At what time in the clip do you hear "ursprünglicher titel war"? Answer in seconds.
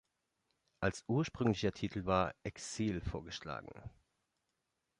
1.07-2.33